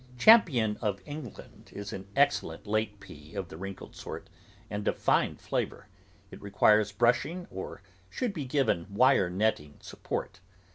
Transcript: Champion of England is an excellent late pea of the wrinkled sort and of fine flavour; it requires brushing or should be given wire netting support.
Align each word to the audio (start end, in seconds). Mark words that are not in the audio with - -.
Champion 0.17 0.77
of 0.81 0.99
England 1.05 1.69
is 1.75 1.93
an 1.93 2.07
excellent 2.15 2.65
late 2.65 2.99
pea 2.99 3.35
of 3.35 3.49
the 3.49 3.55
wrinkled 3.55 3.95
sort 3.95 4.31
and 4.67 4.87
of 4.87 4.97
fine 4.97 5.35
flavour; 5.35 5.89
it 6.31 6.41
requires 6.41 6.91
brushing 6.91 7.45
or 7.51 7.83
should 8.09 8.33
be 8.33 8.45
given 8.45 8.87
wire 8.91 9.29
netting 9.29 9.77
support. 9.79 10.39